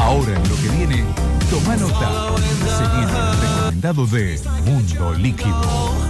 Ahora 0.00 0.32
en 0.36 0.48
lo 0.48 0.56
que 0.56 0.68
viene, 0.76 1.04
toma 1.50 1.76
nota. 1.76 2.36
Se 2.76 2.82
viene 2.96 3.18
el 3.18 3.36
recomendado 3.40 4.06
de 4.06 4.40
Mundo 4.64 5.14
Líquido. 5.14 6.06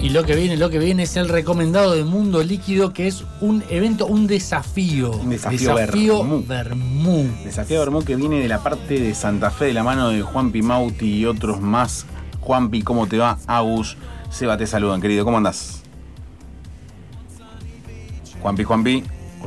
Y 0.00 0.10
lo 0.10 0.24
que 0.24 0.36
viene, 0.36 0.56
lo 0.56 0.70
que 0.70 0.78
viene 0.78 1.02
es 1.02 1.16
el 1.16 1.28
recomendado 1.28 1.92
de 1.92 2.04
Mundo 2.04 2.42
Líquido, 2.42 2.92
que 2.92 3.08
es 3.08 3.24
un 3.40 3.64
evento, 3.68 4.06
un 4.06 4.26
desafío. 4.26 5.12
Un 5.12 5.30
desafío 5.30 5.74
Vermú. 5.74 6.44
Vermú. 6.46 7.28
Desafío 7.44 7.80
Vermú 7.80 8.02
que 8.02 8.14
viene 8.14 8.40
de 8.40 8.48
la 8.48 8.62
parte 8.62 9.00
de 9.00 9.14
Santa 9.14 9.50
Fe, 9.50 9.66
de 9.66 9.74
la 9.74 9.82
mano 9.82 10.10
de 10.10 10.22
Juan 10.22 10.52
Pimauti 10.52 11.18
y 11.18 11.26
otros 11.26 11.60
más. 11.60 12.06
Juanpi, 12.40 12.82
¿cómo 12.82 13.08
te 13.08 13.18
va? 13.18 13.38
Agus, 13.48 13.96
Seba, 14.30 14.56
te 14.56 14.68
saludan, 14.68 15.00
querido. 15.00 15.24
¿Cómo 15.24 15.38
andás? 15.38 15.82
Juanpi, 18.40 18.62
Juanpi. 18.62 19.02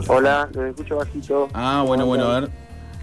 Hola, 0.08 0.50
los 0.54 0.66
escucho 0.66 0.96
bajito. 0.98 1.48
Ah, 1.54 1.84
bueno, 1.86 2.06
bueno, 2.06 2.26
a 2.26 2.40
ver. 2.42 2.50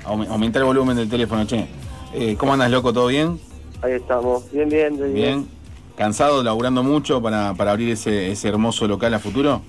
Aume- 0.05 0.29
Aumentar 0.29 0.63
el 0.63 0.67
volumen 0.67 0.97
del 0.97 1.09
teléfono, 1.09 1.45
che. 1.47 1.67
Eh, 2.15 2.37
¿Cómo 2.39 2.53
andas, 2.53 2.71
loco? 2.71 2.93
¿Todo 2.93 3.09
bien? 3.09 3.39
Ahí 3.83 3.93
estamos. 3.93 4.51
Bien, 4.53 4.69
bien, 4.69 4.97
bien. 4.97 5.15
Bien. 5.15 5.49
¿Cansado, 5.97 6.43
laburando 6.43 6.83
mucho 6.83 7.21
para, 7.23 7.55
para 7.55 7.73
abrir 7.73 7.91
ese, 7.91 8.31
ese 8.31 8.49
hermoso 8.49 8.87
local 8.87 9.15
a 9.15 9.19
futuro? 9.19 9.63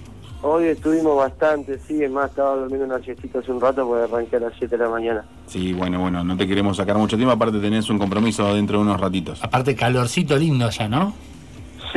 Hoy 0.43 0.65
estuvimos 0.65 1.17
bastante, 1.17 1.79
sí, 1.79 2.03
es 2.03 2.11
más, 2.11 2.29
estaba 2.29 2.55
durmiendo 2.55 2.85
una 2.85 2.99
siestita 3.03 3.39
hace 3.39 3.51
un 3.51 3.59
rato 3.59 3.87
porque 3.87 4.03
arranqué 4.03 4.35
a 4.35 4.39
las 4.41 4.53
7 4.57 4.77
de 4.77 4.83
la 4.83 4.89
mañana. 4.89 5.25
Sí, 5.47 5.73
bueno, 5.73 5.99
bueno, 5.99 6.23
no 6.23 6.37
te 6.37 6.47
queremos 6.47 6.77
sacar 6.77 6.95
mucho 6.97 7.15
tiempo, 7.17 7.33
aparte 7.33 7.57
tenés 7.59 7.89
un 7.89 7.97
compromiso 7.97 8.53
dentro 8.53 8.77
de 8.77 8.83
unos 8.83 9.01
ratitos. 9.01 9.43
Aparte, 9.43 9.75
calorcito 9.75 10.37
lindo 10.37 10.67
allá, 10.67 10.87
¿no? 10.87 11.13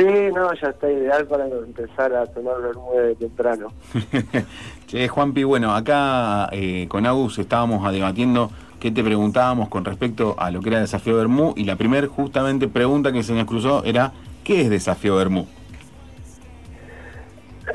Sí, 0.01 0.07
no, 0.33 0.51
ya 0.55 0.69
está 0.69 0.91
ideal 0.91 1.27
para 1.27 1.45
empezar 1.47 2.11
a 2.15 2.25
tomar 2.25 2.55
el 2.57 3.07
de 3.07 3.15
temprano. 3.15 3.67
Che, 4.87 5.07
Juanpi, 5.07 5.43
bueno, 5.43 5.75
acá 5.75 6.49
eh, 6.51 6.87
con 6.89 7.05
Agus 7.05 7.37
estábamos 7.37 7.89
debatiendo 7.91 8.49
qué 8.79 8.89
te 8.89 9.03
preguntábamos 9.03 9.69
con 9.69 9.85
respecto 9.85 10.33
a 10.39 10.49
lo 10.49 10.59
que 10.61 10.69
era 10.69 10.79
Desafío 10.79 11.17
Bermú 11.17 11.53
y 11.55 11.65
la 11.65 11.75
primera 11.75 12.07
justamente 12.07 12.67
pregunta 12.67 13.11
que 13.11 13.21
se 13.21 13.33
nos 13.33 13.45
cruzó 13.45 13.83
era 13.83 14.11
¿qué 14.43 14.61
es 14.61 14.71
Desafío 14.71 15.17
Bermú? 15.17 15.47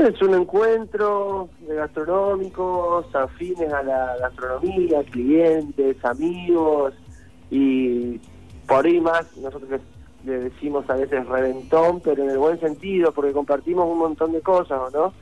Es 0.01 0.21
un 0.21 0.35
encuentro 0.35 1.49
de 1.61 1.77
gastronómicos, 1.77 3.07
afines 3.15 3.73
a 3.73 3.85
la 3.85 4.17
gastronomía, 4.21 5.05
clientes, 5.05 6.05
amigos 6.05 6.93
y 7.53 8.21
por 8.67 8.85
ahí 8.85 9.01
más, 9.01 9.25
nosotros 9.37 9.81
le- 10.25 10.39
decimos 10.41 10.89
a 10.89 10.95
veces 10.95 11.27
reventón, 11.27 12.01
pero 12.01 12.23
en 12.23 12.31
el 12.31 12.39
buen 12.39 12.59
sentido, 12.61 13.13
porque 13.13 13.33
compartimos 13.33 13.87
un 13.91 13.99
montón 13.99 14.33
de 14.33 14.41
cosas, 14.43 14.81
¿o 14.81 14.91
¿no? 14.91 15.13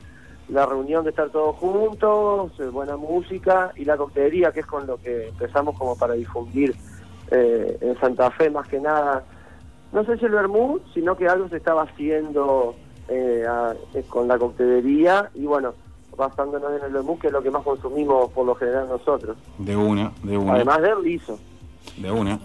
La 0.49 0.65
reunión 0.65 1.03
de 1.03 1.09
estar 1.09 1.29
todos 1.31 1.55
juntos, 1.55 2.51
eh, 2.59 2.65
buena 2.65 2.97
música 2.97 3.73
y 3.75 3.85
la 3.85 3.97
coctelería, 3.97 4.51
que 4.51 4.59
es 4.59 4.65
con 4.67 4.85
lo 4.85 4.97
que 4.97 5.29
empezamos 5.29 5.75
como 5.77 5.95
para 5.95 6.13
difundir 6.13 6.75
eh, 7.31 7.77
en 7.81 7.99
Santa 7.99 8.29
Fe 8.31 8.49
más 8.51 8.67
que 8.67 8.79
nada. 8.79 9.23
No 9.91 10.05
sé 10.05 10.17
si 10.17 10.25
el 10.25 10.31
vermú, 10.33 10.79
sino 10.93 11.15
que 11.17 11.27
algo 11.27 11.49
se 11.49 11.57
estaba 11.57 11.83
haciendo 11.83 12.75
eh, 13.07 13.43
a- 13.47 13.73
eh, 13.95 14.03
con 14.07 14.27
la 14.27 14.37
coctelería 14.37 15.29
y 15.33 15.45
bueno, 15.45 15.73
basándonos 16.15 16.71
en 16.79 16.83
el 16.85 16.91
vermú, 16.93 17.17
que 17.17 17.27
es 17.27 17.33
lo 17.33 17.41
que 17.41 17.49
más 17.51 17.63
consumimos 17.63 18.29
por 18.31 18.45
lo 18.45 18.55
general 18.55 18.87
nosotros. 18.87 19.35
De 19.57 19.75
una, 19.75 20.11
de 20.23 20.37
una, 20.37 20.53
Además 20.53 20.81
del 20.81 21.01
liso. 21.01 21.39
De 21.97 22.11
una. 22.11 22.39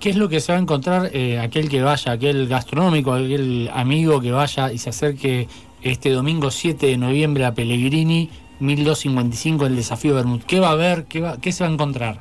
¿Qué 0.00 0.10
es 0.10 0.16
lo 0.16 0.28
que 0.28 0.40
se 0.40 0.52
va 0.52 0.58
a 0.58 0.60
encontrar 0.60 1.10
eh, 1.12 1.38
aquel 1.38 1.68
que 1.68 1.82
vaya, 1.82 2.12
aquel 2.12 2.48
gastronómico, 2.48 3.12
aquel 3.12 3.70
amigo 3.72 4.20
que 4.20 4.32
vaya 4.32 4.72
y 4.72 4.78
se 4.78 4.90
acerque 4.90 5.48
este 5.82 6.10
domingo 6.10 6.50
7 6.50 6.86
de 6.86 6.96
noviembre 6.96 7.44
a 7.44 7.54
Pellegrini, 7.54 8.30
1255, 8.60 9.66
el 9.66 9.76
desafío 9.76 10.14
Bermud? 10.14 10.42
¿Qué 10.46 10.60
va 10.60 10.70
a 10.70 10.74
ver? 10.74 11.04
¿Qué, 11.04 11.20
va, 11.20 11.38
qué 11.40 11.52
se 11.52 11.64
va 11.64 11.70
a 11.70 11.72
encontrar? 11.72 12.18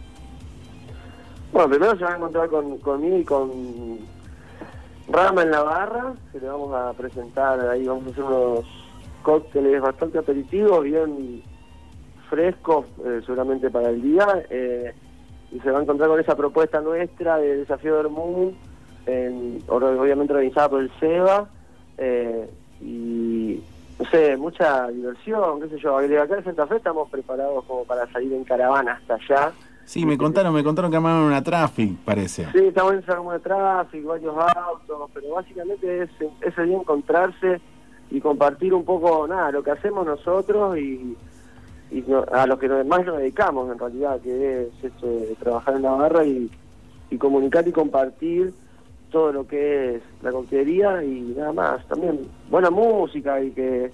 Bueno, 1.52 1.70
primero 1.70 1.98
se 1.98 2.04
van 2.04 2.14
a 2.14 2.18
encontrar 2.18 2.50
con, 2.50 2.78
conmigo 2.80 3.18
y 3.18 3.24
con 3.24 3.50
Rama 5.10 5.44
en 5.44 5.52
la 5.52 5.62
barra, 5.62 6.14
que 6.32 6.40
le 6.40 6.48
vamos 6.48 6.74
a 6.74 6.94
presentar 6.94 7.60
ahí, 7.70 7.86
vamos 7.86 8.08
a 8.08 8.10
hacer 8.10 8.24
unos 8.24 8.66
cócteles 9.22 9.82
bastante 9.82 10.18
aperitivos, 10.18 10.84
bien 10.84 11.44
frescos, 12.30 12.86
eh, 13.06 13.22
seguramente 13.26 13.70
para 13.70 13.90
el 13.90 14.02
día, 14.02 14.26
eh, 14.50 14.94
y 15.54 15.60
se 15.60 15.72
va 15.72 15.80
a 15.80 15.82
encontrar 15.84 16.10
con 16.10 16.20
esa 16.20 16.36
propuesta 16.36 16.82
nuestra 16.82 17.38
de 17.38 17.58
Desafío 17.58 17.98
del 17.98 18.10
Mundo, 18.10 18.54
obviamente 19.70 20.34
organizada 20.34 20.70
por 20.70 20.82
el 20.82 20.92
SEBA, 21.00 21.48
eh, 21.98 22.50
y 22.82 23.62
no 24.00 24.10
sé, 24.10 24.36
mucha 24.36 24.88
diversión, 24.88 25.62
qué 25.62 25.70
sé 25.70 25.80
yo, 25.80 26.00
de 26.00 26.20
acá 26.20 26.38
en 26.38 26.44
Santa 26.44 26.66
Fe 26.68 26.78
estamos 26.78 27.10
preparados 27.10 27.64
como 27.66 27.84
para 27.86 28.12
salir 28.12 28.34
en 28.34 28.44
caravana 28.44 28.94
hasta 28.94 29.16
allá, 29.16 29.54
Sí, 29.86 30.06
me 30.06 30.18
contaron, 30.18 30.54
me 30.54 30.64
contaron 30.64 30.90
que 30.90 30.96
armaron 30.96 31.24
una 31.24 31.44
traffic, 31.44 31.98
parece. 32.06 32.48
Sí, 32.54 32.68
estamos 32.68 32.94
en 32.94 33.02
de 33.02 33.40
tráfico, 33.40 34.08
varios 34.08 34.34
autos, 34.38 35.12
pero 35.14 35.34
básicamente 35.36 36.04
es, 36.04 36.10
es 36.40 36.58
el 36.58 36.70
día 36.70 36.78
encontrarse 36.78 37.60
y 38.10 38.22
compartir 38.22 38.74
un 38.74 38.86
poco, 38.86 39.28
nada, 39.28 39.52
lo 39.52 39.62
que 39.62 39.72
hacemos 39.72 40.06
nosotros 40.06 40.78
y, 40.78 41.18
y 41.94 42.04
no- 42.08 42.26
a 42.32 42.48
lo 42.48 42.58
que 42.58 42.68
más 42.68 43.06
nos 43.06 43.18
dedicamos 43.18 43.72
en 43.72 43.80
realidad, 43.80 44.20
que 44.22 44.64
es 44.64 44.84
esto 44.84 45.08
de 45.08 45.36
trabajar 45.40 45.76
en 45.76 45.84
la 45.84 45.92
barra 45.92 46.26
y, 46.26 46.50
y 47.10 47.18
comunicar 47.18 47.68
y 47.68 47.72
compartir 47.72 48.54
todo 49.12 49.32
lo 49.32 49.48
que 49.48 49.96
es 49.96 50.02
la 50.24 50.32
coctelería 50.32 51.04
y 51.04 51.36
nada 51.38 51.54
más. 51.54 51.88
También 51.88 52.20
buena 52.50 52.72
música 52.72 53.40
y 53.42 53.52
que 53.52 53.92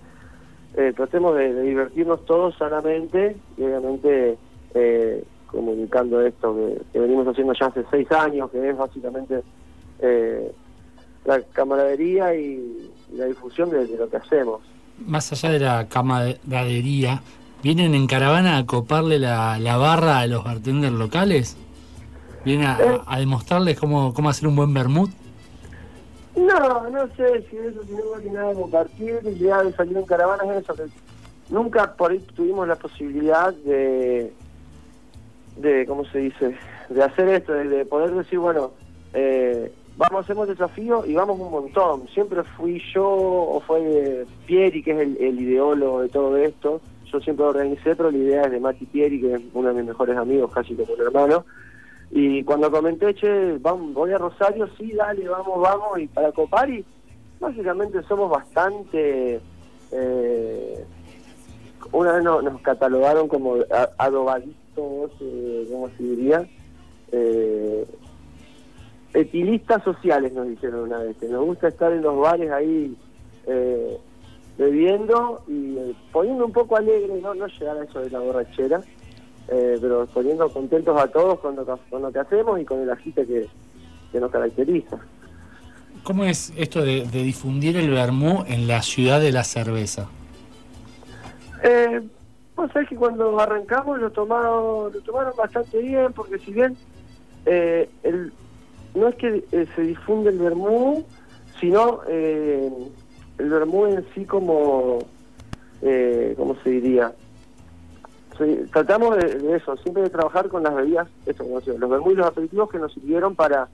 eh, 0.77 0.93
tratemos 0.95 1.35
de, 1.35 1.61
divertirnos 1.61 2.25
todos 2.25 2.55
sanamente 2.57 3.35
y 3.57 3.63
obviamente 3.63 4.37
eh, 4.73 5.23
comunicando 5.47 6.21
esto 6.21 6.55
que, 6.93 6.99
venimos 6.99 7.27
haciendo 7.27 7.53
ya 7.53 7.65
hace 7.65 7.83
seis 7.91 8.09
años, 8.11 8.49
que 8.49 8.69
es 8.69 8.77
básicamente 8.77 9.41
eh, 9.99 10.51
la 11.25 11.41
camaradería 11.41 12.33
y, 12.33 12.89
la 13.13 13.25
difusión 13.25 13.71
de 13.71 13.87
lo 13.97 14.07
que 14.07 14.17
hacemos. 14.17 14.61
Más 14.99 15.31
allá 15.31 15.49
de 15.49 15.59
la 15.59 15.87
camaradería, 15.87 17.23
¿vienen 17.61 17.95
en 17.95 18.07
caravana 18.07 18.57
a 18.57 18.65
coparle 18.65 19.19
la, 19.19 19.57
la 19.59 19.77
barra 19.77 20.19
a 20.19 20.27
los 20.27 20.43
bartenders 20.43 20.93
locales? 20.93 21.57
¿Vienen 22.43 22.67
a, 22.67 22.75
a- 22.75 23.03
a 23.15 23.19
demostrarles 23.19 23.79
cómo, 23.79 24.13
cómo 24.13 24.29
hacer 24.29 24.47
un 24.47 24.55
buen 24.55 24.73
vermut? 24.73 25.09
No, 26.35 26.89
no 26.89 27.07
sé 27.17 27.45
si 27.49 27.57
eso, 27.57 27.83
si 27.85 27.91
no 27.93 28.21
que 28.21 28.29
nada 28.29 28.53
compartir, 28.53 29.19
la 29.23 29.29
idea 29.31 29.61
de 29.63 29.73
salir 29.73 29.97
en 29.97 30.05
caravana 30.05 30.43
es 30.55 30.63
eso, 30.63 30.73
que 30.75 30.83
nunca 31.49 31.93
por 31.95 32.11
ahí 32.11 32.19
tuvimos 32.35 32.67
la 32.67 32.75
posibilidad 32.77 33.53
de, 33.53 34.31
de 35.57 35.85
¿cómo 35.85 36.05
se 36.05 36.19
dice?, 36.19 36.55
de 36.89 37.03
hacer 37.03 37.27
esto, 37.27 37.51
de, 37.53 37.65
de 37.67 37.85
poder 37.85 38.11
decir, 38.15 38.39
bueno, 38.39 38.71
eh, 39.13 39.71
vamos, 39.97 40.23
hacemos 40.23 40.47
desafío 40.47 41.05
y 41.05 41.13
vamos 41.13 41.39
un 41.39 41.51
montón. 41.51 42.07
Siempre 42.13 42.43
fui 42.43 42.81
yo 42.95 43.05
o 43.07 43.61
fue 43.67 44.25
Pieri, 44.47 44.81
que 44.81 44.91
es 44.91 44.99
el, 44.99 45.17
el 45.19 45.39
ideólogo 45.39 46.01
de 46.01 46.09
todo 46.09 46.37
esto. 46.37 46.81
Yo 47.11 47.19
siempre 47.21 47.45
organicé, 47.45 47.95
pero 47.95 48.11
la 48.11 48.17
idea 48.17 48.41
es 48.43 48.51
de 48.51 48.59
Mati 48.59 48.85
Pieri, 48.85 49.19
que 49.21 49.33
es 49.33 49.41
uno 49.53 49.69
de 49.69 49.75
mis 49.75 49.85
mejores 49.85 50.15
amigos, 50.17 50.51
casi 50.51 50.75
como 50.75 50.93
un 50.93 51.01
hermano. 51.01 51.45
Y 52.11 52.43
cuando 52.43 52.71
comenté, 52.71 53.13
che, 53.15 53.57
vamos, 53.59 53.93
voy 53.93 54.11
a 54.11 54.17
Rosario, 54.17 54.67
sí, 54.77 54.93
dale, 54.93 55.27
vamos, 55.27 55.59
vamos, 55.61 55.99
y 55.99 56.07
para 56.07 56.31
copar, 56.31 56.69
y 56.69 56.83
básicamente 57.39 58.01
somos 58.03 58.29
bastante... 58.29 59.39
eh, 59.91 60.85
una 61.91 62.11
vez 62.13 62.23
no- 62.23 62.41
nos 62.41 62.61
catalogaron 62.61 63.27
como 63.27 63.55
adobaditos, 63.97 65.11
eh, 65.21 65.67
¿cómo 65.71 65.89
se 65.97 66.03
diría? 66.03 66.47
Eh, 67.11 67.85
etilistas 69.13 69.83
sociales 69.83 70.33
nos 70.33 70.47
dijeron 70.47 70.81
una 70.81 70.99
vez, 70.99 71.17
que 71.17 71.27
nos 71.27 71.43
gusta 71.45 71.69
estar 71.69 71.91
en 71.91 72.01
los 72.03 72.19
bares 72.19 72.51
ahí 72.51 72.95
eh, 73.47 73.97
bebiendo 74.59 75.41
y 75.47 75.77
eh, 75.77 75.95
poniendo 76.11 76.45
un 76.45 76.51
poco 76.51 76.75
alegre, 76.75 77.19
no, 77.21 77.33
no 77.33 77.47
llegar 77.47 77.77
a 77.77 77.83
eso 77.85 78.01
de 78.01 78.09
la 78.09 78.19
borrachera, 78.19 78.81
eh, 79.47 79.77
pero 79.79 80.05
poniendo 80.07 80.49
contentos 80.49 80.99
a 80.99 81.07
todos 81.07 81.39
con 81.39 81.55
lo, 81.55 81.65
que, 81.65 81.71
con 81.89 82.01
lo 82.01 82.11
que 82.11 82.19
hacemos 82.19 82.59
y 82.59 82.65
con 82.65 82.81
el 82.81 82.89
agite 82.91 83.25
que, 83.25 83.47
que 84.11 84.19
nos 84.19 84.29
caracteriza. 84.29 84.97
¿Cómo 86.03 86.25
es 86.25 86.53
esto 86.57 86.81
de, 86.81 87.07
de 87.07 87.23
difundir 87.23 87.77
el 87.77 87.89
vermú 87.89 88.43
en 88.47 88.67
la 88.67 88.81
ciudad 88.81 89.21
de 89.21 89.31
la 89.31 89.45
cerveza? 89.45 90.09
Eh, 91.63 92.01
vos 92.55 92.69
sabés 92.73 92.89
que 92.89 92.95
cuando 92.97 93.39
arrancamos 93.39 93.97
lo 93.99 94.11
tomaron, 94.11 94.91
lo 94.91 95.01
tomaron 95.01 95.33
bastante 95.37 95.79
bien, 95.79 96.11
porque 96.13 96.37
si 96.39 96.51
bien 96.51 96.75
eh, 97.45 97.89
el, 98.03 98.33
no 98.93 99.07
es 99.07 99.15
que 99.15 99.45
eh, 99.51 99.67
se 99.73 99.81
difunde 99.81 100.31
el 100.31 100.39
vermú, 100.39 101.05
sino 101.59 102.01
eh, 102.07 102.71
el 103.39 103.49
vermú 103.49 103.85
en 103.85 104.05
sí 104.13 104.25
como, 104.25 104.99
eh, 105.81 106.33
¿cómo 106.37 106.55
se 106.63 106.69
diría? 106.69 107.13
Tratamos 108.71 109.17
de, 109.17 109.35
de 109.35 109.57
eso, 109.57 109.75
siempre 109.77 110.03
de 110.03 110.09
trabajar 110.09 110.47
con 110.47 110.63
las 110.63 110.73
bebidas, 110.73 111.09
esto, 111.25 111.43
como 111.43 111.59
decía, 111.59 111.73
los 111.77 111.89
vermú 111.89 112.11
y 112.11 112.15
los 112.15 112.27
aperitivos 112.27 112.69
que 112.69 112.79
nos 112.79 112.93
sirvieron 112.93 113.35
para, 113.35 113.67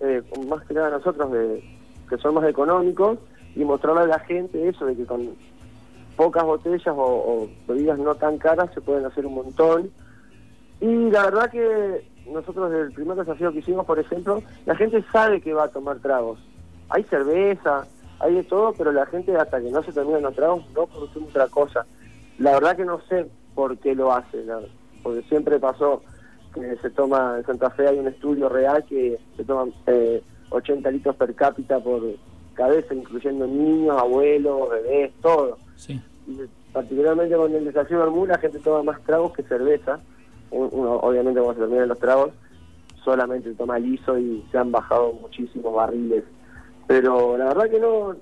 eh, 0.00 0.22
más 0.48 0.64
que 0.64 0.74
nada 0.74 0.90
nosotros, 0.90 1.32
de, 1.32 1.64
que 2.08 2.16
son 2.18 2.34
más 2.34 2.48
económicos, 2.48 3.18
y 3.56 3.64
mostrarle 3.64 4.02
a 4.02 4.06
la 4.06 4.18
gente 4.20 4.68
eso, 4.68 4.86
de 4.86 4.94
que 4.94 5.04
con 5.04 5.30
pocas 6.16 6.44
botellas 6.44 6.94
o, 6.96 7.48
bebidas 7.66 7.98
no 7.98 8.14
tan 8.14 8.38
caras 8.38 8.70
se 8.74 8.80
pueden 8.80 9.06
hacer 9.06 9.26
un 9.26 9.34
montón. 9.34 9.90
Y 10.80 11.10
la 11.10 11.24
verdad 11.24 11.50
que 11.50 12.04
nosotros 12.32 12.72
el 12.72 12.92
primer 12.92 13.16
desafío 13.16 13.52
que 13.52 13.60
hicimos, 13.60 13.84
por 13.86 13.98
ejemplo, 13.98 14.42
la 14.66 14.76
gente 14.76 15.02
sabe 15.12 15.40
que 15.40 15.54
va 15.54 15.64
a 15.64 15.68
tomar 15.68 15.98
tragos. 15.98 16.38
Hay 16.88 17.02
cerveza, 17.04 17.86
hay 18.20 18.34
de 18.34 18.44
todo, 18.44 18.72
pero 18.72 18.92
la 18.92 19.06
gente 19.06 19.36
hasta 19.36 19.60
que 19.60 19.70
no 19.70 19.82
se 19.82 19.92
terminan 19.92 20.22
los 20.22 20.34
tragos 20.34 20.64
no 20.74 20.86
consume 20.86 21.28
otra 21.28 21.48
cosa. 21.48 21.86
La 22.38 22.52
verdad 22.52 22.76
que 22.76 22.84
no 22.84 23.00
sé 23.08 23.26
por 23.54 23.76
qué 23.78 23.94
lo 23.94 24.12
hace, 24.12 24.44
porque 25.02 25.22
siempre 25.28 25.58
pasó 25.58 26.02
que 26.54 26.76
se 26.76 26.90
toma, 26.90 27.36
en 27.38 27.46
Santa 27.46 27.70
Fe 27.70 27.88
hay 27.88 27.98
un 27.98 28.08
estudio 28.08 28.48
real 28.48 28.84
que 28.84 29.18
se 29.36 29.44
toman 29.44 29.72
eh, 29.86 30.22
80 30.50 30.90
litros 30.90 31.16
per 31.16 31.34
cápita 31.34 31.80
por 31.80 32.02
cabeza, 32.54 32.94
incluyendo 32.94 33.46
niños, 33.46 34.00
abuelos, 34.00 34.70
bebés, 34.70 35.12
todo. 35.20 35.58
Sí. 35.76 36.00
Y 36.26 36.38
particularmente 36.72 37.36
con 37.36 37.54
el 37.54 37.64
desafío 37.64 38.04
del 38.04 38.28
la 38.28 38.38
gente 38.38 38.58
toma 38.58 38.82
más 38.82 39.02
tragos 39.02 39.32
que 39.32 39.42
cerveza. 39.44 40.00
Uno, 40.50 40.94
obviamente 40.96 41.40
cuando 41.40 41.54
se 41.54 41.60
terminan 41.60 41.88
los 41.88 41.98
tragos, 41.98 42.30
solamente 43.04 43.52
toma 43.54 43.78
liso 43.78 44.18
y 44.18 44.44
se 44.50 44.58
han 44.58 44.72
bajado 44.72 45.12
muchísimos 45.14 45.74
barriles. 45.74 46.24
Pero 46.88 47.36
la 47.36 47.44
verdad 47.44 47.70
que 47.70 47.78
no, 47.78 48.16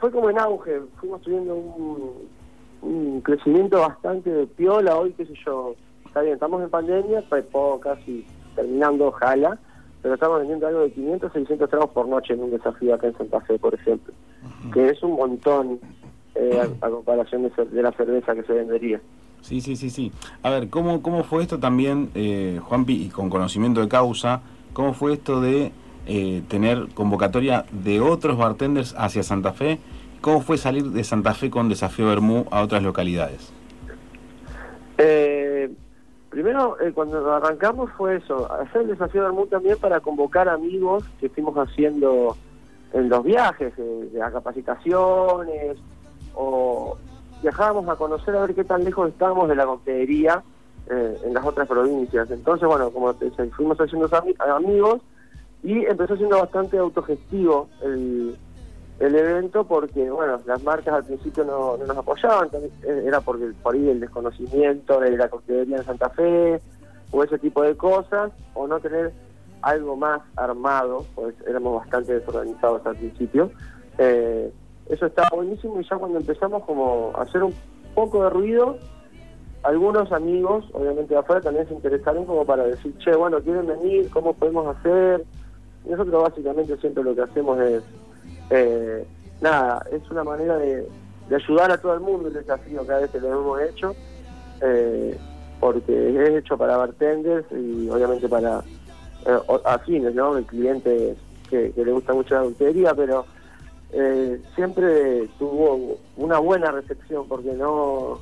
fue 0.00 0.10
como 0.10 0.30
en 0.30 0.38
auge, 0.38 0.80
fuimos 0.98 1.22
teniendo 1.22 1.54
un, 1.54 2.28
un 2.82 3.20
crecimiento 3.20 3.80
bastante 3.80 4.46
piola 4.56 4.96
hoy, 4.96 5.12
qué 5.12 5.26
sé 5.26 5.34
yo, 5.44 5.74
está 6.06 6.22
bien, 6.22 6.34
estamos 6.34 6.62
en 6.62 6.70
pandemia, 6.70 7.22
pues 7.28 7.44
casi 7.82 8.26
terminando, 8.56 9.08
ojalá, 9.08 9.58
pero 10.02 10.14
estamos 10.14 10.38
vendiendo 10.38 10.66
algo 10.66 10.80
de 10.80 10.92
500, 10.92 11.32
600 11.32 11.70
tragos 11.70 11.90
por 11.90 12.08
noche 12.08 12.32
en 12.32 12.42
un 12.42 12.50
desafío 12.50 12.94
acá 12.94 13.06
en 13.06 13.18
Santa 13.18 13.40
Fe, 13.42 13.58
por 13.58 13.74
ejemplo, 13.74 14.14
que 14.72 14.88
es 14.88 15.02
un 15.02 15.12
montón 15.12 15.78
eh, 16.34 16.60
a, 16.80 16.88
comparación 16.88 17.42
de, 17.42 17.82
la 17.82 17.92
cerveza 17.92 18.34
que 18.34 18.42
se 18.44 18.54
vendería. 18.54 19.00
Sí, 19.42 19.60
sí, 19.60 19.76
sí, 19.76 19.90
sí. 19.90 20.12
A 20.42 20.50
ver, 20.50 20.70
¿cómo, 20.70 21.02
cómo 21.02 21.24
fue 21.24 21.42
esto 21.42 21.58
también, 21.58 22.10
eh, 22.14 22.58
Juanpi, 22.62 23.04
y 23.04 23.08
con 23.10 23.28
conocimiento 23.28 23.80
de 23.82 23.88
causa, 23.88 24.40
cómo 24.72 24.94
fue 24.94 25.12
esto 25.12 25.40
de 25.42 25.72
eh, 26.06 26.42
tener 26.48 26.88
convocatoria 26.94 27.64
de 27.70 28.00
otros 28.00 28.36
bartenders 28.36 28.94
hacia 28.96 29.22
Santa 29.22 29.52
Fe? 29.52 29.78
¿Cómo 30.20 30.40
fue 30.40 30.58
salir 30.58 30.84
de 30.84 31.04
Santa 31.04 31.34
Fe 31.34 31.50
con 31.50 31.68
Desafío 31.68 32.08
Bermú 32.08 32.46
a 32.50 32.62
otras 32.62 32.82
localidades? 32.82 33.52
Eh, 34.98 35.70
Primero, 36.30 36.76
eh, 36.80 36.92
cuando 36.94 37.32
arrancamos 37.32 37.90
fue 37.98 38.16
eso, 38.16 38.50
hacer 38.52 38.82
el 38.82 38.88
desafío 38.88 39.28
mundo 39.32 39.48
también 39.48 39.76
para 39.78 39.98
convocar 39.98 40.48
amigos 40.48 41.04
que 41.18 41.28
fuimos 41.28 41.56
haciendo 41.56 42.36
en 42.92 43.08
los 43.08 43.24
viajes, 43.24 43.74
eh, 43.76 44.08
de, 44.12 44.22
a 44.22 44.30
capacitaciones, 44.30 45.76
o 46.36 46.96
viajábamos 47.42 47.88
a 47.88 47.96
conocer 47.96 48.36
a 48.36 48.42
ver 48.42 48.54
qué 48.54 48.62
tan 48.62 48.84
lejos 48.84 49.08
estábamos 49.08 49.48
de 49.48 49.56
la 49.56 49.66
coctelería 49.66 50.44
eh, 50.88 51.18
en 51.24 51.34
las 51.34 51.44
otras 51.44 51.66
provincias. 51.66 52.30
Entonces, 52.30 52.68
bueno, 52.68 52.90
como 52.90 53.12
te 53.12 53.28
fuimos 53.50 53.80
haciendo 53.80 54.08
amigos 54.38 55.00
y 55.62 55.84
empezó 55.84 56.16
siendo 56.16 56.38
bastante 56.38 56.78
autogestivo 56.78 57.68
el, 57.82 58.36
el 58.98 59.14
evento 59.14 59.64
porque, 59.64 60.10
bueno, 60.10 60.38
las 60.46 60.62
marcas 60.62 60.94
al 60.94 61.04
principio 61.04 61.44
no, 61.44 61.76
nos 61.76 61.96
apoyaban, 61.96 62.48
era 62.82 63.20
porque 63.20 63.52
por 63.62 63.74
ahí 63.74 63.88
el 63.88 64.00
desconocimiento 64.00 65.00
de 65.00 65.16
la 65.16 65.28
coctelería 65.28 65.78
en 65.78 65.84
Santa 65.84 66.10
Fe 66.10 66.60
o 67.10 67.24
ese 67.24 67.38
tipo 67.38 67.62
de 67.62 67.76
cosas, 67.76 68.30
o 68.54 68.66
no 68.66 68.78
tener 68.78 69.12
algo 69.62 69.96
más 69.96 70.22
armado, 70.36 71.04
pues 71.14 71.34
éramos 71.46 71.80
bastante 71.80 72.14
desorganizados 72.14 72.86
al 72.86 72.96
principio. 72.96 73.50
Eh, 73.98 74.52
eso 74.88 75.06
estaba 75.06 75.28
buenísimo 75.34 75.80
y 75.80 75.84
ya 75.84 75.96
cuando 75.96 76.18
empezamos 76.18 76.64
como 76.64 77.12
a 77.16 77.22
hacer 77.22 77.42
un 77.42 77.54
poco 77.94 78.24
de 78.24 78.30
ruido, 78.30 78.78
algunos 79.62 80.10
amigos, 80.12 80.64
obviamente 80.72 81.14
de 81.14 81.20
afuera, 81.20 81.40
también 81.40 81.68
se 81.68 81.74
interesaron 81.74 82.24
como 82.24 82.44
para 82.44 82.64
decir, 82.64 82.96
che, 82.98 83.14
bueno, 83.14 83.40
quieren 83.40 83.66
venir, 83.66 84.08
¿cómo 84.10 84.32
podemos 84.32 84.76
hacer? 84.76 85.24
Nosotros 85.84 86.22
básicamente 86.22 86.76
siempre 86.76 87.02
lo 87.02 87.14
que 87.14 87.22
hacemos 87.22 87.60
es 87.60 87.82
eh, 88.50 89.06
nada, 89.40 89.84
es 89.90 90.08
una 90.10 90.24
manera 90.24 90.56
de, 90.58 90.86
ayudar 91.34 91.70
a 91.70 91.80
todo 91.80 91.94
el 91.94 92.00
mundo 92.00 92.28
el 92.28 92.34
desafío 92.34 92.84
cada 92.86 93.00
vez 93.00 93.10
que 93.10 93.20
lo 93.20 93.28
hemos 93.28 93.60
hecho, 93.62 93.94
eh, 94.60 95.16
porque 95.60 96.24
es 96.24 96.30
hecho 96.30 96.58
para 96.58 96.76
bartenders 96.76 97.46
y 97.52 97.88
obviamente 97.88 98.28
para 98.28 98.62
eh, 99.26 99.38
afines, 99.64 100.14
¿no? 100.14 100.36
El 100.36 100.44
cliente 100.44 101.14
que, 101.48 101.72
le 101.76 101.92
gusta 101.92 102.14
mucho 102.14 102.34
la 102.34 102.42
dulcería, 102.42 102.94
pero 102.94 103.26
eh, 103.92 104.40
siempre 104.54 105.28
tuvo 105.38 105.98
una 106.16 106.38
buena 106.38 106.72
recepción 106.72 107.26
porque 107.28 107.52
no 107.52 108.18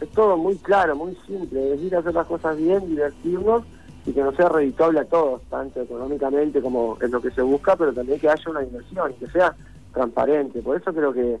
es 0.00 0.08
todo 0.10 0.36
muy 0.36 0.56
claro, 0.56 0.94
muy 0.94 1.16
simple, 1.26 1.74
es 1.74 1.92
a 1.92 1.98
hacer 1.98 2.14
las 2.14 2.26
cosas 2.26 2.56
bien, 2.56 2.88
divertirnos 2.88 3.64
y 4.04 4.12
que 4.12 4.22
no 4.22 4.32
sea 4.32 4.48
reditable 4.48 5.00
a 5.00 5.04
todos, 5.04 5.42
tanto 5.48 5.80
económicamente 5.80 6.60
como 6.60 6.98
es 7.00 7.10
lo 7.10 7.20
que 7.20 7.30
se 7.30 7.42
busca, 7.42 7.76
pero 7.76 7.92
también 7.92 8.18
que 8.18 8.28
haya 8.28 8.50
una 8.50 8.60
diversión 8.60 9.12
y 9.12 9.14
que 9.14 9.30
sea 9.30 9.54
transparente. 9.92 10.60
Por 10.60 10.80
eso 10.80 10.92
creo 10.92 11.12
que 11.12 11.38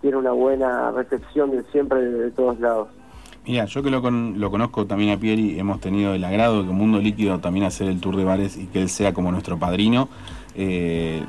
tiene 0.00 0.16
una 0.16 0.32
buena 0.32 0.90
recepción 0.90 1.52
de 1.52 1.62
siempre 1.70 2.00
de, 2.00 2.30
todos 2.32 2.58
lados. 2.58 2.88
Mira, 3.46 3.64
yo 3.66 3.82
que 3.82 3.90
lo, 3.90 4.00
lo 4.10 4.50
conozco 4.50 4.86
también 4.86 5.10
a 5.10 5.16
Pieri, 5.16 5.58
hemos 5.58 5.80
tenido 5.80 6.14
el 6.14 6.24
agrado 6.24 6.62
de 6.62 6.68
que 6.68 6.74
Mundo 6.74 6.98
Líquido 6.98 7.38
también 7.38 7.66
hacer 7.66 7.88
el 7.88 8.00
tour 8.00 8.16
de 8.16 8.24
bares 8.24 8.56
y 8.56 8.66
que 8.66 8.82
él 8.82 8.88
sea 8.88 9.12
como 9.14 9.30
nuestro 9.30 9.58
padrino. 9.58 10.08
Eh, 10.54 11.22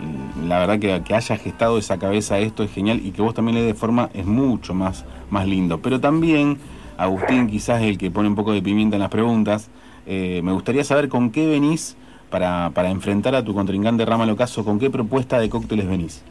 la 0.47 0.59
verdad 0.59 0.79
que, 0.79 1.01
que, 1.03 1.15
haya 1.15 1.37
gestado 1.37 1.77
esa 1.77 1.97
cabeza 1.97 2.39
esto 2.39 2.61
es 2.63 2.71
genial 2.71 2.99
y 3.03 3.11
que 3.11 3.21
vos 3.21 3.33
también 3.33 3.55
le 3.55 3.61
de 3.63 3.73
forma 3.73 4.09
es 4.13 4.25
mucho 4.25 4.73
más, 4.73 5.05
más 5.29 5.47
lindo. 5.47 5.79
Pero 5.79 5.99
también, 5.99 6.57
Agustín 6.97 7.47
quizás 7.47 7.81
el 7.81 7.97
que 7.97 8.11
pone 8.11 8.27
un 8.27 8.35
poco 8.35 8.51
de 8.51 8.61
pimienta 8.61 8.95
en 8.95 9.01
las 9.01 9.09
preguntas, 9.09 9.69
eh, 10.05 10.41
me 10.43 10.51
gustaría 10.51 10.83
saber 10.83 11.09
con 11.09 11.31
qué 11.31 11.47
venís 11.47 11.95
para, 12.29 12.71
para 12.73 12.89
enfrentar 12.89 13.35
a 13.35 13.43
tu 13.43 13.53
contrincante 13.53 14.05
Rama 14.05 14.25
Locaso, 14.25 14.65
con 14.65 14.79
qué 14.79 14.89
propuesta 14.89 15.39
de 15.39 15.49
cócteles 15.49 15.87
venís. 15.87 16.23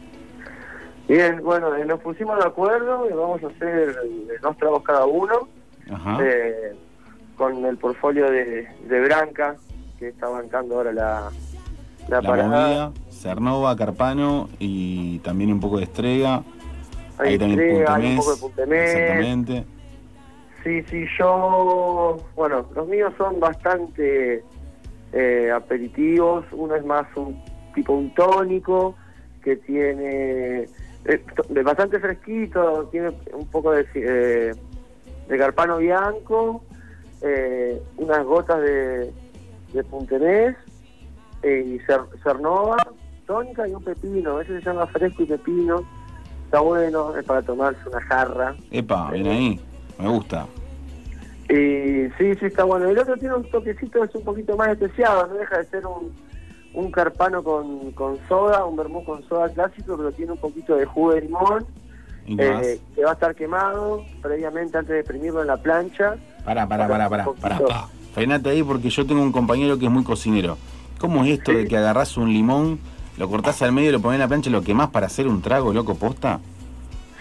Bien, 1.07 1.41
bueno, 1.43 1.75
eh, 1.75 1.85
nos 1.85 1.99
pusimos 1.99 2.37
de 2.39 2.45
acuerdo 2.45 3.07
y 3.09 3.13
vamos 3.13 3.43
a 3.43 3.47
hacer 3.47 3.95
eh, 4.05 4.33
dos 4.41 4.57
tragos 4.57 4.83
cada 4.83 5.05
uno, 5.05 5.47
eh, 6.21 6.75
con 7.37 7.65
el 7.65 7.77
portfolio 7.77 8.29
de, 8.31 8.67
de, 8.87 9.01
Branca, 9.01 9.55
que 9.99 10.09
está 10.09 10.29
bancando 10.29 10.75
ahora 10.75 10.93
la, 10.93 11.29
la, 12.07 12.21
la 12.21 12.27
parada. 12.27 12.91
Cernova, 13.09 13.75
Carpano 13.75 14.49
y 14.59 15.19
también 15.19 15.51
un 15.51 15.59
poco 15.59 15.77
de 15.77 15.83
Estrega. 15.83 16.43
Hay 17.17 17.33
Ahí 17.33 17.37
también 17.37 17.85
hay 17.87 18.11
un 18.11 18.17
poco 18.17 18.35
de 18.35 18.41
Puntemés. 18.41 18.95
Exactamente. 18.95 19.65
Sí, 20.63 20.81
sí, 20.83 21.05
yo, 21.19 22.17
bueno, 22.35 22.65
los 22.73 22.87
míos 22.87 23.13
son 23.17 23.39
bastante 23.39 24.43
aperitivos, 25.53 26.45
uno 26.53 26.75
es 26.75 26.85
más 26.85 27.05
un 27.15 27.39
tipo 27.75 27.93
un 27.93 28.13
tónico 28.15 28.95
que 29.43 29.57
tiene 29.57 30.65
es 31.05 31.63
bastante 31.63 31.99
fresquito, 31.99 32.87
tiene 32.91 33.11
un 33.33 33.45
poco 33.47 33.71
de, 33.71 33.85
eh, 33.95 34.53
de 35.27 35.37
carpano 35.37 35.77
bianco, 35.77 36.63
eh, 37.21 37.81
unas 37.97 38.23
gotas 38.23 38.61
de, 38.61 39.11
de 39.73 39.83
puntenés 39.83 40.55
eh, 41.41 41.63
y 41.65 41.79
cernova, 42.23 42.77
tónica 43.25 43.67
y 43.67 43.73
un 43.73 43.83
pepino, 43.83 44.39
ese 44.39 44.59
se 44.59 44.65
llama 44.65 44.87
fresco 44.87 45.23
y 45.23 45.25
pepino, 45.25 45.83
está 46.45 46.61
bueno, 46.61 47.15
es 47.17 47.25
para 47.25 47.41
tomarse 47.41 47.81
una 47.89 48.01
jarra. 48.01 48.55
Epa, 48.71 49.11
ven 49.11 49.27
ahí, 49.27 49.59
me 50.03 50.09
gusta. 50.09 50.45
Y 51.49 52.09
sí, 52.17 52.35
sí, 52.39 52.45
está 52.45 52.63
bueno. 52.63 52.87
El 52.87 52.97
otro 52.97 53.15
tiene 53.17 53.35
un 53.35 53.49
toquecito, 53.49 54.03
es 54.03 54.13
un 54.15 54.23
poquito 54.23 54.55
más 54.55 54.69
especiado, 54.69 55.27
no 55.27 55.33
deja 55.35 55.57
de 55.57 55.65
ser 55.65 55.85
un 55.85 56.11
un 56.73 56.91
carpano 56.91 57.43
con, 57.43 57.91
con 57.91 58.17
soda, 58.27 58.65
un 58.65 58.75
vermú 58.75 59.03
con 59.03 59.27
soda 59.27 59.49
clásico, 59.49 59.95
pero 59.95 60.11
tiene 60.11 60.31
un 60.31 60.39
poquito 60.39 60.75
de 60.75 60.85
jugo 60.85 61.13
de 61.13 61.21
limón, 61.21 61.65
eh, 62.27 62.79
que 62.95 63.03
va 63.03 63.11
a 63.11 63.13
estar 63.13 63.35
quemado 63.35 64.03
previamente 64.21 64.77
antes 64.77 64.93
de 64.93 64.99
exprimirlo 64.99 65.41
en 65.41 65.47
la 65.47 65.57
plancha. 65.57 66.15
Para, 66.43 66.67
para, 66.67 66.87
para, 66.87 67.09
para, 67.09 67.25
para, 67.35 67.87
Frenate 68.13 68.49
ahí 68.49 68.63
porque 68.63 68.89
yo 68.89 69.05
tengo 69.05 69.21
un 69.21 69.31
compañero 69.31 69.77
que 69.77 69.85
es 69.85 69.91
muy 69.91 70.03
cocinero. 70.03 70.57
¿Cómo 70.99 71.23
es 71.25 71.39
esto 71.39 71.51
de 71.51 71.67
que 71.67 71.77
agarras 71.77 72.17
un 72.17 72.31
limón, 72.31 72.79
lo 73.17 73.29
cortás 73.29 73.61
al 73.61 73.71
medio, 73.71 73.91
lo 73.91 74.01
pones 74.01 74.15
en 74.15 74.21
la 74.21 74.27
plancha 74.27 74.49
y 74.49 74.53
lo 74.53 74.61
quemás 74.61 74.89
para 74.89 75.07
hacer 75.07 75.27
un 75.27 75.41
trago, 75.41 75.73
loco, 75.73 75.95
posta? 75.95 76.39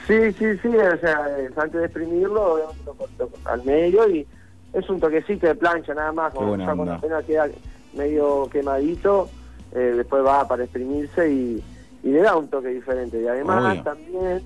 Sí, 0.06 0.32
sí, 0.32 0.58
sí, 0.58 0.68
o 0.68 0.98
sea, 0.98 1.26
antes 1.56 1.80
de 1.80 1.84
exprimirlo, 1.84 2.58
lo 2.84 2.94
corto 2.94 3.30
al 3.44 3.64
medio 3.64 4.08
y 4.08 4.26
es 4.72 4.88
un 4.88 4.98
toquecito 4.98 5.46
de 5.46 5.54
plancha 5.54 5.94
nada 5.94 6.12
más, 6.12 6.34
como 6.34 6.56
cuando 6.56 6.92
apenas 6.92 7.24
queda 7.24 7.48
medio 7.94 8.48
quemadito, 8.50 9.28
eh, 9.72 9.94
después 9.96 10.24
va 10.24 10.46
para 10.46 10.64
exprimirse 10.64 11.30
y, 11.30 11.64
le 12.02 12.20
da 12.20 12.36
un 12.36 12.48
toque 12.48 12.68
diferente. 12.68 13.20
Y 13.22 13.28
además 13.28 13.82
también 13.84 14.42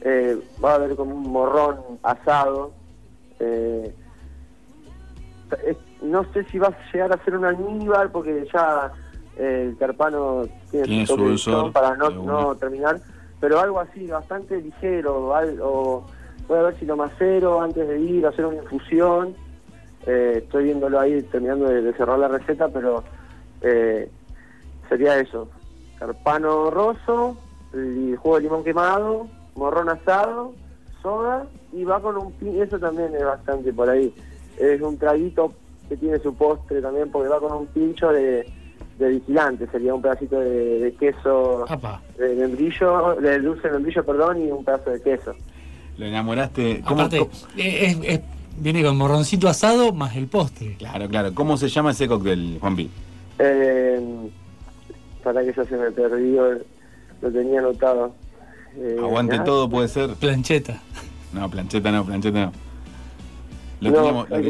eh, 0.00 0.38
va 0.64 0.72
a 0.72 0.74
haber 0.76 0.96
como 0.96 1.14
un 1.14 1.30
morrón 1.30 1.76
asado. 2.02 2.72
Eh, 3.40 3.94
no 6.02 6.24
sé 6.32 6.44
si 6.44 6.58
va 6.58 6.68
a 6.68 6.92
llegar 6.92 7.12
a 7.12 7.24
ser 7.24 7.36
un 7.36 7.44
almíbar 7.44 8.10
porque 8.10 8.46
ya 8.52 8.90
el 9.36 9.76
carpano 9.76 10.46
tiene, 10.70 11.06
su 11.06 11.16
toque 11.16 11.72
para 11.72 11.94
no, 11.96 12.54
terminar, 12.54 13.00
pero 13.44 13.60
algo 13.60 13.78
así, 13.78 14.06
bastante 14.06 14.58
ligero, 14.58 15.28
o 15.60 16.02
voy 16.48 16.58
a 16.58 16.62
ver 16.62 16.78
si 16.78 16.86
lo 16.86 16.96
macero 16.96 17.60
antes 17.60 17.86
de 17.86 18.00
ir 18.00 18.26
hacer 18.26 18.46
una 18.46 18.62
infusión. 18.62 19.34
Eh, 20.06 20.40
estoy 20.42 20.64
viéndolo 20.64 20.98
ahí, 20.98 21.20
terminando 21.24 21.68
de, 21.68 21.92
cerrar 21.92 22.18
la 22.18 22.28
receta, 22.28 22.68
pero 22.68 23.04
eh, 23.60 24.10
sería 24.88 25.18
eso. 25.18 25.50
Carpano 25.98 26.70
roso, 26.70 27.36
jugo 28.16 28.36
de 28.36 28.40
limón 28.40 28.64
quemado, 28.64 29.26
morrón 29.56 29.90
asado, 29.90 30.54
soda 31.02 31.46
y 31.70 31.84
va 31.84 32.00
con 32.00 32.16
un 32.16 32.32
pin, 32.32 32.62
eso 32.62 32.78
también 32.78 33.14
es 33.14 33.26
bastante 33.26 33.74
por 33.74 33.90
ahí. 33.90 34.14
Es 34.56 34.80
un 34.80 34.96
traguito 34.96 35.52
que 35.86 35.98
tiene 35.98 36.18
su 36.20 36.34
postre 36.34 36.80
también 36.80 37.10
porque 37.10 37.28
va 37.28 37.40
con 37.40 37.52
un 37.52 37.66
pincho 37.66 38.08
de, 38.10 38.50
de 38.98 39.08
vigilante, 39.08 39.66
sería 39.72 39.94
un 39.94 40.00
pedacito 40.02 40.38
de, 40.38 40.78
de 40.80 40.92
queso 40.94 41.64
Apa. 41.68 42.00
de 42.18 42.34
membrillo, 42.34 43.16
de 43.16 43.40
dulce 43.40 43.68
de 43.68 43.74
membrillo, 43.74 44.04
perdón, 44.04 44.46
y 44.46 44.50
un 44.50 44.64
pedazo 44.64 44.90
de 44.90 45.02
queso. 45.02 45.34
Lo 45.98 46.06
enamoraste. 46.06 46.80
¿Cómo, 46.86 47.02
Aparte, 47.02 47.18
cómo- 47.18 47.30
eh, 47.56 47.86
es- 47.86 47.98
es- 48.02 48.20
viene 48.58 48.82
con 48.84 48.96
morroncito 48.96 49.48
asado 49.48 49.92
más 49.92 50.16
el 50.16 50.26
postre. 50.28 50.76
Claro, 50.78 51.08
claro. 51.08 51.34
¿Cómo 51.34 51.56
se 51.56 51.68
llama 51.68 51.90
ese 51.90 52.06
cóctel, 52.08 52.58
Juanpi? 52.60 52.88
Eh, 53.38 54.00
para 55.22 55.42
que 55.44 55.52
ya 55.52 55.64
se 55.64 55.76
me 55.76 55.90
perdió, 55.90 56.58
lo 57.20 57.30
tenía 57.32 57.60
anotado. 57.60 58.14
Eh, 58.76 58.96
Aguante 59.00 59.36
ah, 59.36 59.44
todo, 59.44 59.68
puede 59.68 59.88
ser. 59.88 60.14
Plancheta. 60.14 60.80
No, 61.32 61.48
plancheta 61.50 61.90
no, 61.90 62.04
plancheta 62.04 62.46
no. 62.46 62.52
Lo, 63.80 63.90
No, 63.90 63.96
teníamos, 63.96 64.30
lo, 64.30 64.36
ok. 64.36 64.44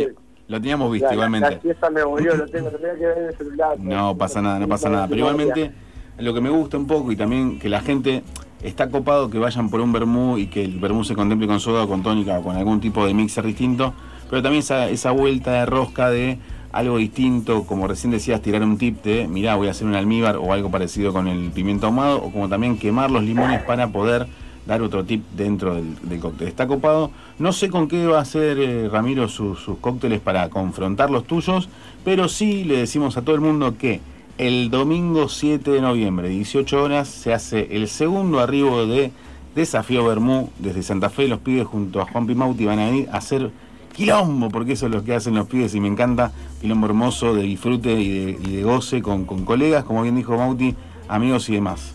Lo 0.49 0.61
teníamos 0.61 0.93
visto 0.93 1.13
igualmente. 1.13 1.61
La 1.81 1.91
me 1.91 2.01
lo 2.01 2.47
tengo, 2.47 2.71
tenía 2.71 2.95
que 2.95 3.07
ver 3.07 3.19
en 3.19 3.25
el 3.27 3.37
celular. 3.37 3.79
No 3.79 4.17
pasa 4.17 4.43
nada, 4.43 4.59
no 4.59 4.69
pasa 4.69 4.89
nada. 4.89 5.09
Pero 5.09 5.21
igualmente, 5.21 5.73
lo 6.19 6.35
que 6.35 6.41
me 6.41 6.51
gusta 6.51 6.77
un 6.77 6.87
poco 6.87 7.13
y 7.13 7.17
también 7.17 7.59
que 7.59 7.69
la 7.69 7.81
gente 7.81 8.23
está 8.63 8.89
copado 8.89 9.31
que 9.31 9.39
vayan 9.39 9.71
por 9.71 9.81
un 9.81 9.93
vermú 9.93 10.39
y 10.39 10.47
que 10.47 10.65
el 10.65 10.79
vermú 10.79 11.05
se 11.05 11.15
contemple 11.15 11.47
con 11.47 11.61
soda 11.61 11.85
o 11.85 11.89
con 11.89 12.03
tónica 12.03 12.39
o 12.39 12.43
con 12.43 12.57
algún 12.57 12.81
tipo 12.81 13.07
de 13.07 13.15
mixer 13.15 13.45
distinto. 13.45 13.95
Pero 14.31 14.43
también 14.43 14.61
esa, 14.61 14.89
esa 14.89 15.11
vuelta 15.11 15.53
de 15.53 15.67
rosca 15.67 16.11
de 16.11 16.39
algo 16.73 16.99
distinto, 16.99 17.65
como 17.65 17.87
recién 17.87 18.11
decías, 18.11 18.43
tirar 18.43 18.63
un 18.63 18.79
tip 18.79 19.03
de, 19.05 19.29
mirá, 19.29 19.55
voy 19.55 19.69
a 19.69 19.71
hacer 19.71 19.87
un 19.87 19.95
almíbar 19.95 20.37
o 20.37 20.53
algo 20.53 20.71
parecido 20.71 21.13
con 21.13 21.29
el 21.29 21.51
pimiento 21.53 21.87
ahumado, 21.87 22.17
o 22.23 22.33
como 22.33 22.49
también 22.49 22.79
quemar 22.79 23.13
los 23.13 23.23
limones 23.23 23.63
para 23.63 23.89
poder 23.89 24.27
dar 24.67 24.83
otro 24.83 25.05
tip 25.05 25.23
dentro 25.37 25.75
del, 25.75 26.21
cóctel. 26.21 26.49
Está 26.49 26.67
copado. 26.67 27.11
No 27.39 27.53
sé 27.53 27.69
con 27.71 27.89
qué 27.89 28.07
va 28.07 28.19
a 28.19 28.23
hacer 28.23 28.59
eh, 28.59 28.89
Ramiro 28.89 29.29
sus, 29.29 29.59
cócteles 29.81 30.21
para 30.21 30.49
confrontar 30.49 31.11
los 31.11 31.25
tuyos, 31.25 31.69
pero 32.05 32.29
sí 32.29 32.65
le 32.65 32.79
decimos 32.79 33.17
a 33.17 33.23
todo 33.23 33.35
el 33.35 33.41
mundo 33.41 33.77
que 33.77 34.01
el 34.39 34.71
domingo 34.71 35.29
7 35.29 35.71
de 35.71 35.81
noviembre, 35.81 36.29
18 36.29 36.83
horas, 36.83 37.09
se 37.09 37.33
hace 37.33 37.77
el 37.77 37.89
segundo 37.89 38.41
arribo 38.41 38.87
de 38.87 39.13
Desafío 39.55 40.05
Bermú 40.05 40.51
desde 40.59 40.83
Santa 40.83 41.11
Fe. 41.11 41.29
Los 41.29 41.41
pibes 41.41 41.67
junto 41.67 42.01
a 42.01 42.07
Juan 42.07 42.27
Pimauti 42.27 42.65
van 42.65 42.79
a 42.79 42.91
ir 42.91 43.09
a 43.11 43.19
hacer 43.19 43.51
quilombo, 43.95 44.49
porque 44.51 44.73
eso 44.73 44.87
es 44.87 44.93
lo 44.93 45.05
que 45.05 45.15
hacen 45.15 45.35
los 45.35 45.47
pibes 45.47 45.75
y 45.75 45.81
me 45.81 45.89
encanta. 45.89 46.33
Quilombo 46.61 46.87
hermoso 46.87 47.35
de 47.35 47.43
disfrute 47.43 47.93
y 47.93 48.09
de, 48.09 48.31
y 48.33 48.57
de 48.57 48.63
goce 48.65 49.03
con 49.03 49.25
colegas, 49.45 49.85
como 49.85 50.03
bien 50.03 50.17
dijo 50.17 50.37
Mauti, 50.37 50.75
amigos 51.09 51.49
y 51.49 51.53
demás. 51.53 51.95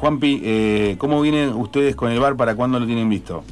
Juanpi, 0.00 0.42
eh, 0.44 0.96
¿cómo 0.98 1.20
vienen 1.22 1.52
ustedes 1.54 1.96
con 1.96 2.10
el 2.10 2.20
bar? 2.20 2.36
¿Para 2.36 2.54
cuándo 2.54 2.78
lo 2.78 2.86
tienen 2.86 3.08
visto? 3.08 3.42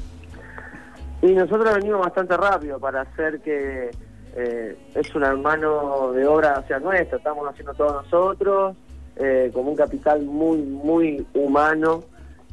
Y 1.23 1.29
nosotros 1.33 1.75
venimos 1.75 2.01
bastante 2.01 2.37
rápido 2.37 2.79
para 2.79 3.01
hacer 3.01 3.41
que 3.41 3.91
eh, 4.37 4.77
es 4.95 5.15
un 5.15 5.25
hermano 5.25 6.13
de 6.13 6.27
obra 6.27 6.55
hacia 6.59 6.79
nuestra, 6.81 7.17
estamos 7.17 7.49
haciendo 7.49 7.73
todos 7.75 8.05
nosotros, 8.05 8.77
eh, 9.17 9.51
como 9.55 9.71
un 9.71 9.77
capital 9.77 10.23
muy, 10.23 10.59
muy 10.59 11.27
humano. 11.33 12.03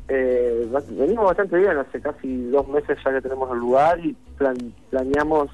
Eh, 0.07 0.67
venimos 0.91 1.25
bastante 1.25 1.57
bien, 1.57 1.77
hace 1.77 1.99
casi 2.01 2.49
dos 2.49 2.67
meses 2.69 2.97
ya 3.03 3.11
que 3.11 3.21
tenemos 3.21 3.51
el 3.51 3.59
lugar 3.59 3.99
y 3.99 4.13
plan- 4.37 4.73
planeamos, 4.89 5.49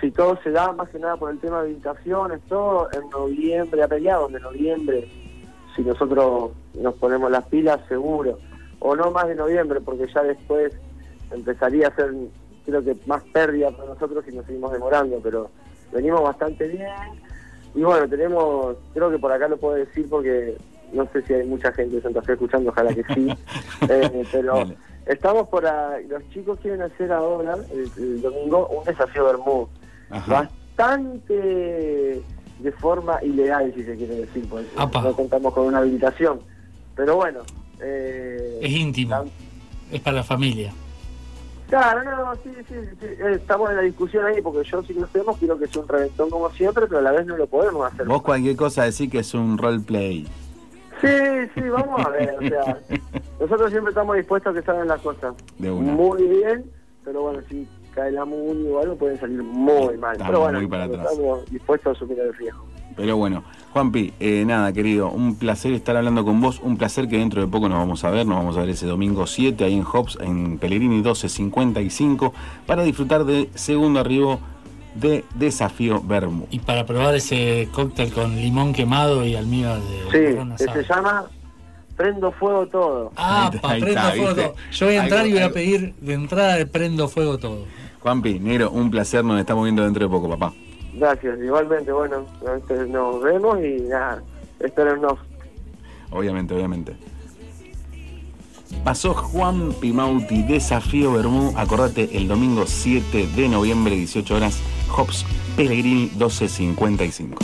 si 0.00 0.10
todo 0.12 0.38
se 0.42 0.50
da, 0.50 0.72
más 0.72 0.88
que 0.90 0.98
nada 1.00 1.16
por 1.16 1.30
el 1.32 1.38
tema 1.40 1.62
de 1.62 1.70
habitaciones, 1.70 2.40
todo 2.48 2.88
en 2.92 3.10
noviembre, 3.10 3.82
a 3.82 3.88
mediados 3.88 4.32
de 4.32 4.40
noviembre, 4.40 5.08
si 5.76 5.82
nosotros 5.82 6.50
nos 6.74 6.94
ponemos 6.94 7.30
las 7.30 7.44
pilas, 7.46 7.80
seguro. 7.88 8.38
O 8.80 8.96
no 8.96 9.10
más 9.10 9.28
de 9.28 9.34
noviembre, 9.34 9.80
porque 9.80 10.06
ya 10.12 10.22
después 10.22 10.72
empezaría 11.30 11.88
a 11.88 11.94
ser, 11.94 12.12
creo 12.64 12.82
que 12.82 12.96
más 13.06 13.22
pérdida 13.32 13.70
para 13.70 13.90
nosotros 13.90 14.24
si 14.26 14.34
nos 14.34 14.46
seguimos 14.46 14.72
demorando, 14.72 15.20
pero 15.22 15.50
venimos 15.92 16.22
bastante 16.22 16.66
bien. 16.68 16.88
Y 17.74 17.82
bueno, 17.82 18.08
tenemos, 18.08 18.76
creo 18.94 19.10
que 19.10 19.18
por 19.18 19.30
acá 19.32 19.48
lo 19.48 19.56
puedo 19.58 19.74
decir 19.76 20.08
porque 20.08 20.56
no 20.92 21.06
sé 21.12 21.22
si 21.22 21.34
hay 21.34 21.46
mucha 21.46 21.72
gente 21.72 21.96
de 21.96 22.02
Santa 22.02 22.22
Fe 22.22 22.32
escuchando, 22.32 22.70
ojalá 22.70 22.92
que 22.94 23.04
sí, 23.14 23.28
Eh, 23.88 24.26
pero 24.32 24.58
Dale. 24.58 24.76
estamos 25.06 25.48
por, 25.48 25.66
a- 25.66 25.98
los 26.00 26.28
chicos 26.30 26.58
quieren 26.60 26.82
hacer 26.82 27.12
ahora, 27.12 27.56
el, 27.72 27.90
el 27.96 28.20
domingo, 28.22 28.66
un 28.68 28.84
desafío 28.84 29.24
Bermú, 29.26 29.68
Ajá. 30.10 30.50
bastante 30.78 32.22
de 32.62 32.72
forma 32.72 33.22
ilegal, 33.22 33.72
si 33.74 33.82
se 33.84 33.96
quiere 33.96 34.14
decir, 34.16 34.46
porque 34.48 34.66
Apa. 34.76 35.02
no 35.02 35.12
contamos 35.14 35.52
con 35.54 35.66
una 35.66 35.78
habilitación. 35.78 36.40
Pero 36.94 37.16
bueno, 37.16 37.40
eh, 37.80 38.58
Es 38.62 38.70
íntimo. 38.72 39.14
tam- 39.14 39.28
Es 39.90 40.00
para 40.00 40.16
la 40.18 40.22
familia. 40.24 40.72
Claro, 41.68 42.02
no, 42.04 42.34
sí, 42.42 42.50
sí, 42.68 42.74
sí, 43.00 43.06
eh, 43.06 43.34
estamos 43.36 43.70
en 43.70 43.76
la 43.76 43.82
discusión 43.82 44.24
ahí 44.26 44.42
porque 44.42 44.68
yo 44.68 44.82
si 44.82 44.92
lo 44.92 45.04
hacemos 45.04 45.36
quiero 45.38 45.56
que 45.56 45.68
sea 45.68 45.82
un 45.82 45.88
reventón 45.88 46.28
como 46.28 46.50
siempre, 46.50 46.86
pero 46.88 46.98
a 46.98 47.02
la 47.02 47.12
vez 47.12 47.26
no 47.26 47.36
lo 47.36 47.46
podemos 47.46 47.90
hacer. 47.92 48.06
Vos 48.06 48.22
cualquier 48.22 48.56
cosa 48.56 48.84
decís 48.84 49.08
que 49.10 49.20
es 49.20 49.34
un 49.34 49.56
roleplay. 49.56 50.26
Sí, 51.00 51.08
sí, 51.54 51.60
vamos 51.68 52.04
a 52.04 52.10
ver, 52.10 52.34
o 52.38 52.40
sea, 52.42 52.78
nosotros 53.40 53.70
siempre 53.70 53.90
estamos 53.90 54.16
dispuestos 54.16 54.52
a 54.52 54.58
que 54.60 54.66
salgan 54.66 54.88
las 54.88 55.00
cosas 55.00 55.34
De 55.58 55.70
una. 55.70 55.92
muy 55.92 56.24
bien, 56.24 56.64
pero 57.04 57.22
bueno, 57.22 57.38
si 57.48 57.66
cae 57.94 58.10
la 58.12 58.24
muni 58.24 58.68
o 58.68 58.80
algo 58.80 58.96
pueden 58.96 59.18
salir 59.18 59.42
muy 59.42 59.96
mal. 59.98 60.12
Estamos 60.12 60.30
pero 60.30 60.40
bueno, 60.40 60.58
muy 60.60 60.68
para 60.68 60.84
atrás. 60.84 61.06
estamos 61.10 61.50
dispuestos 61.50 61.86
a 61.88 61.96
asumir 61.96 62.18
el 62.20 62.34
riesgo. 62.34 62.64
Pero 62.96 63.16
bueno, 63.16 63.44
Juanpi, 63.72 64.12
eh, 64.20 64.44
nada, 64.44 64.72
querido, 64.72 65.10
un 65.10 65.36
placer 65.36 65.72
estar 65.72 65.96
hablando 65.96 66.24
con 66.24 66.40
vos, 66.40 66.60
un 66.62 66.76
placer 66.76 67.08
que 67.08 67.18
dentro 67.18 67.40
de 67.40 67.46
poco 67.46 67.68
nos 67.68 67.78
vamos 67.78 68.04
a 68.04 68.10
ver, 68.10 68.26
nos 68.26 68.36
vamos 68.36 68.56
a 68.56 68.60
ver 68.60 68.70
ese 68.70 68.86
domingo 68.86 69.26
7 69.26 69.64
ahí 69.64 69.74
en 69.74 69.84
Hobbs, 69.84 70.18
en 70.20 70.58
Pellegrini 70.58 70.96
1255, 70.96 72.34
para 72.66 72.82
disfrutar 72.82 73.24
de 73.24 73.48
segundo 73.54 74.00
arribo 74.00 74.40
de 74.94 75.24
Desafío 75.34 76.02
Bermú. 76.02 76.46
Y 76.50 76.58
para 76.58 76.84
probar 76.84 77.14
ese 77.14 77.68
cóctel 77.72 78.12
con 78.12 78.36
limón 78.36 78.72
quemado 78.72 79.24
y 79.24 79.36
almíbar 79.36 79.78
de 79.78 80.56
Sí, 80.58 80.64
que 80.64 80.72
se 80.72 80.82
llama 80.82 81.26
Prendo 82.00 82.32
Fuego 82.32 82.66
Todo. 82.66 83.12
Ah, 83.14 83.50
Ahí 83.50 83.56
está, 83.56 83.60
pa, 83.60 83.68
prendo 83.68 83.88
está, 83.88 84.10
fuego 84.12 84.26
¿viste? 84.28 84.42
todo. 84.42 84.54
Yo 84.72 84.86
voy 84.86 84.94
a 84.94 85.02
entrar 85.02 85.20
Algo- 85.20 85.28
y 85.28 85.32
voy 85.34 85.42
a 85.42 85.52
pedir 85.52 85.94
de 86.00 86.14
entrada 86.14 86.54
de 86.56 86.64
prendo 86.66 87.08
fuego 87.08 87.36
todo. 87.36 87.64
Juanpi, 88.00 88.38
negro, 88.38 88.70
un 88.70 88.90
placer, 88.90 89.22
nos 89.22 89.38
estamos 89.38 89.64
viendo 89.64 89.84
dentro 89.84 90.02
de 90.02 90.08
poco, 90.10 90.30
papá. 90.30 90.54
Gracias, 90.94 91.38
igualmente, 91.44 91.92
bueno, 91.92 92.24
nos 92.88 93.22
vemos 93.22 93.58
y 93.62 93.82
nada, 93.82 94.22
espérennos. 94.60 95.18
Obviamente, 96.10 96.54
obviamente. 96.54 96.96
Pasó 98.82 99.12
Juan 99.12 99.74
Pimauti, 99.78 100.42
Desafío 100.44 101.12
Bermú. 101.12 101.52
Acordate, 101.54 102.16
el 102.16 102.28
domingo 102.28 102.64
7 102.66 103.26
de 103.36 103.48
noviembre, 103.50 103.94
18 103.94 104.36
horas, 104.36 104.58
Hobbs 104.88 105.26
Pellegrini 105.54 106.10
1255. 106.16 107.36